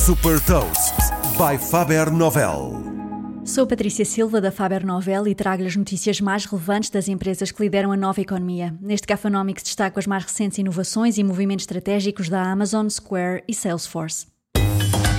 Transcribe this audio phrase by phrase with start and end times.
[0.00, 0.94] Super Toast
[1.36, 2.72] by Faber Novel.
[3.44, 7.62] Sou Patrícia Silva da Faber Novel e trago-lhe as notícias mais relevantes das empresas que
[7.62, 8.74] lideram a nova economia.
[8.80, 14.26] Neste Gafanomics destaco as mais recentes inovações e movimentos estratégicos da Amazon, Square e Salesforce.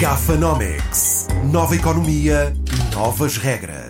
[0.00, 1.28] Gafanomics.
[1.52, 2.52] Nova economia,
[2.92, 3.83] novas regras.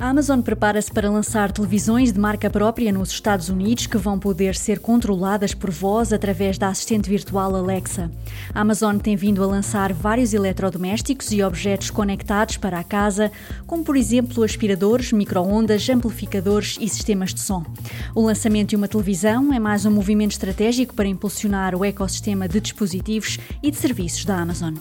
[0.00, 4.56] A Amazon prepara-se para lançar televisões de marca própria nos Estados Unidos que vão poder
[4.56, 8.10] ser controladas por voz através da assistente virtual Alexa.
[8.54, 13.30] A Amazon tem vindo a lançar vários eletrodomésticos e objetos conectados para a casa,
[13.66, 17.62] como por exemplo aspiradores, micro-ondas, amplificadores e sistemas de som.
[18.14, 22.58] O lançamento de uma televisão é mais um movimento estratégico para impulsionar o ecossistema de
[22.58, 24.76] dispositivos e de serviços da Amazon.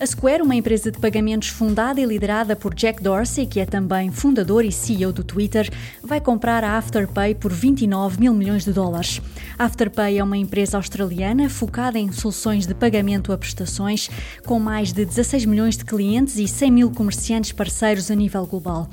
[0.00, 4.12] A Square, uma empresa de pagamentos fundada e liderada por Jack Dorsey, que é também
[4.12, 5.68] fundador e CEO do Twitter,
[6.04, 9.20] vai comprar a Afterpay por 29 mil milhões de dólares.
[9.58, 14.08] Afterpay é uma empresa australiana focada em soluções de pagamento a prestações,
[14.46, 18.88] com mais de 16 milhões de clientes e 100 mil comerciantes parceiros a nível global.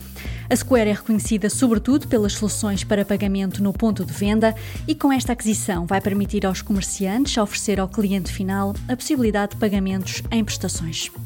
[0.49, 4.55] A Square é reconhecida sobretudo pelas soluções para pagamento no ponto de venda
[4.87, 9.57] e com esta aquisição vai permitir aos comerciantes oferecer ao cliente final a possibilidade de
[9.57, 10.94] pagamentos em prestações.
[10.95, 11.24] English.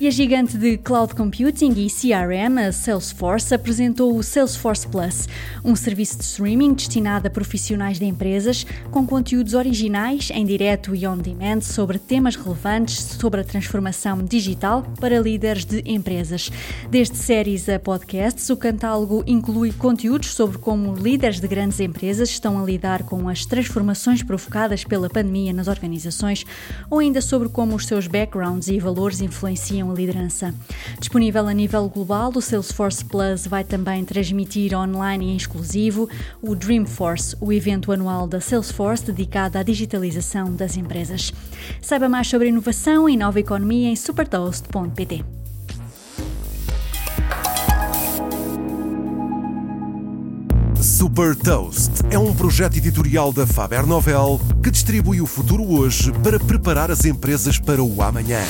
[0.00, 5.28] E a gigante de cloud computing e CRM, a Salesforce, apresentou o Salesforce Plus,
[5.62, 11.06] um serviço de streaming destinado a profissionais de empresas com conteúdos originais, em direto e
[11.06, 16.50] on demand sobre temas relevantes sobre a transformação digital para líderes de empresas.
[16.88, 22.58] Desde séries a podcasts, o catálogo inclui conteúdos sobre como líderes de grandes empresas estão
[22.58, 26.46] a lidar com as transformações provocadas pela pandemia nas organizações
[26.88, 30.54] ou ainda sobre como os seus backgrounds e valores influenciam liderança.
[30.98, 36.08] Disponível a nível global, o Salesforce Plus vai também transmitir online e em exclusivo
[36.42, 41.32] o Dreamforce, o evento anual da Salesforce dedicado à digitalização das empresas.
[41.80, 45.24] Saiba mais sobre inovação e nova economia em supertoast.pt.
[50.80, 56.38] Super Toast é um projeto editorial da Faber Novel que distribui o futuro hoje para
[56.38, 58.40] preparar as empresas para o amanhã.